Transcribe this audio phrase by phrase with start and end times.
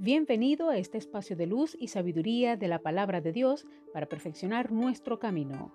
[0.00, 4.70] Bienvenido a este espacio de luz y sabiduría de la palabra de Dios para perfeccionar
[4.70, 5.74] nuestro camino.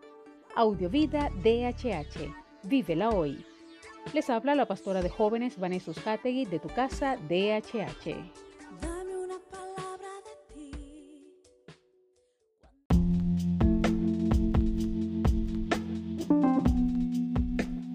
[0.55, 2.33] Audiovida DHH.
[2.63, 3.43] Vívela hoy.
[4.13, 8.15] Les habla la pastora de jóvenes Vanessa Hategui de tu casa DHH.
[8.81, 10.71] Dame una palabra de ti.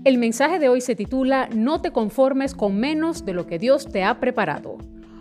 [0.05, 3.89] El mensaje de hoy se titula No te conformes con menos de lo que Dios
[3.89, 4.77] te ha preparado.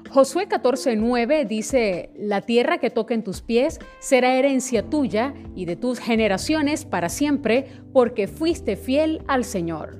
[0.09, 5.99] Josué 14:9 dice, la tierra que toquen tus pies será herencia tuya y de tus
[5.99, 9.99] generaciones para siempre, porque fuiste fiel al Señor.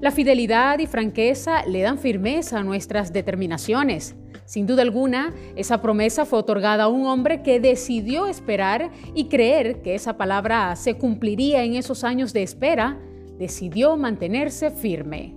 [0.00, 4.14] La fidelidad y franqueza le dan firmeza a nuestras determinaciones.
[4.44, 9.82] Sin duda alguna, esa promesa fue otorgada a un hombre que decidió esperar y creer
[9.82, 12.98] que esa palabra se cumpliría en esos años de espera,
[13.38, 15.34] decidió mantenerse firme.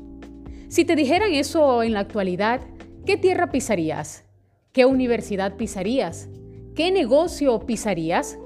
[0.68, 2.62] Si te dijeran eso en la actualidad,
[3.09, 4.23] ¿Qué tierra pisarías?
[4.72, 6.30] ¿Qué universidad pisarías?
[6.76, 8.38] ¿Qué negocio pisarías?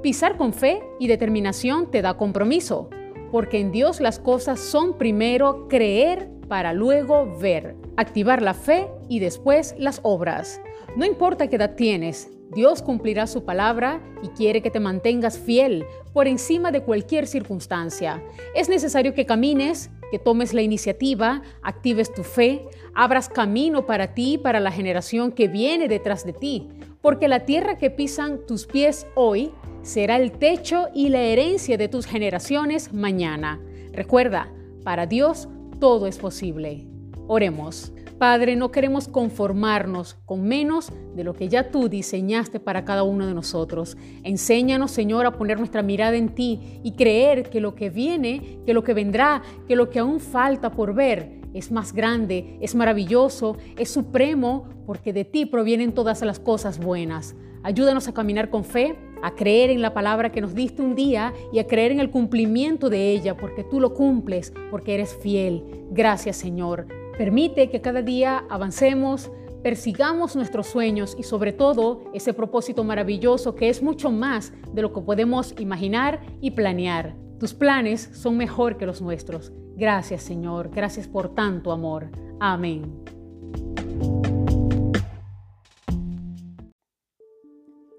[0.00, 2.88] Pisar con fe y determinación te da compromiso,
[3.32, 9.18] porque en Dios las cosas son primero creer para luego ver, activar la fe y
[9.18, 10.60] después las obras.
[10.94, 15.84] No importa qué edad tienes, Dios cumplirá su palabra y quiere que te mantengas fiel
[16.12, 18.22] por encima de cualquier circunstancia.
[18.54, 24.34] Es necesario que camines, que tomes la iniciativa, actives tu fe, abras camino para ti
[24.34, 26.68] y para la generación que viene detrás de ti,
[27.00, 29.50] porque la tierra que pisan tus pies hoy
[29.82, 33.60] será el techo y la herencia de tus generaciones mañana.
[33.92, 35.48] Recuerda, para Dios
[35.80, 36.86] todo es posible.
[37.28, 37.92] Oremos.
[38.18, 43.26] Padre, no queremos conformarnos con menos de lo que ya tú diseñaste para cada uno
[43.26, 43.98] de nosotros.
[44.22, 48.72] Enséñanos, Señor, a poner nuestra mirada en ti y creer que lo que viene, que
[48.72, 53.58] lo que vendrá, que lo que aún falta por ver es más grande, es maravilloso,
[53.76, 57.36] es supremo, porque de ti provienen todas las cosas buenas.
[57.62, 61.34] Ayúdanos a caminar con fe, a creer en la palabra que nos diste un día
[61.52, 65.64] y a creer en el cumplimiento de ella, porque tú lo cumples, porque eres fiel.
[65.90, 66.86] Gracias, Señor.
[67.16, 69.30] Permite que cada día avancemos,
[69.62, 74.92] persigamos nuestros sueños y sobre todo ese propósito maravilloso que es mucho más de lo
[74.92, 77.16] que podemos imaginar y planear.
[77.40, 79.50] Tus planes son mejor que los nuestros.
[79.76, 82.10] Gracias Señor, gracias por tanto amor.
[82.38, 83.02] Amén.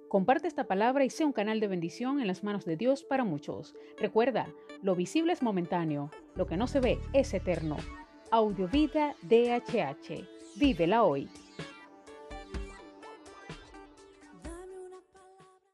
[0.10, 3.24] Comparte esta palabra y sea un canal de bendición en las manos de Dios para
[3.24, 3.76] muchos.
[4.00, 4.48] Recuerda,
[4.84, 7.78] lo visible es momentáneo, lo que no se ve es eterno.
[8.32, 10.24] Audiovida DHH.
[10.56, 11.28] Vívela hoy.